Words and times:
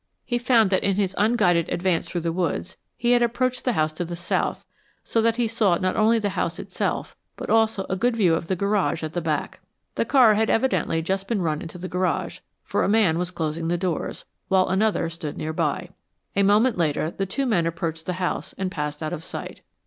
He 0.25 0.39
found 0.39 0.71
that 0.71 0.83
in 0.83 0.95
his 0.95 1.13
unguided 1.15 1.69
advance 1.69 2.07
through 2.09 2.21
the 2.21 2.31
woods, 2.33 2.75
he 2.97 3.11
had 3.11 3.21
approached 3.21 3.65
the 3.65 3.73
house 3.73 3.93
to 3.93 4.03
the 4.03 4.15
south, 4.15 4.65
so 5.03 5.21
that 5.21 5.35
he 5.35 5.45
saw 5.47 5.77
not 5.77 5.95
only 5.95 6.17
the 6.17 6.29
house 6.31 6.57
itself, 6.57 7.15
but 7.35 7.51
also 7.51 7.83
had 7.83 7.91
a 7.91 7.95
good 7.97 8.15
view 8.17 8.33
of 8.33 8.47
the 8.47 8.55
garage 8.55 9.03
at 9.03 9.13
the 9.13 9.21
back. 9.21 9.59
The 9.93 10.03
car 10.05 10.33
had 10.33 10.49
evidently 10.49 11.03
just 11.03 11.27
been 11.27 11.43
run 11.43 11.61
into 11.61 11.77
the 11.77 11.87
garage, 11.87 12.39
for 12.63 12.83
a 12.83 12.89
man 12.89 13.19
was 13.19 13.29
closing 13.29 13.67
the 13.67 13.77
doors, 13.77 14.25
while 14.47 14.69
another 14.69 15.07
stood 15.07 15.37
nearby. 15.37 15.89
A 16.35 16.41
moment 16.41 16.79
later, 16.79 17.11
the 17.11 17.27
two 17.27 17.45
men 17.45 17.67
approached 17.67 18.07
the 18.07 18.13
house 18.13 18.53
and 18.57 18.71
passed 18.71 19.03
out 19.03 19.13
of 19.13 19.23
sight. 19.23 19.61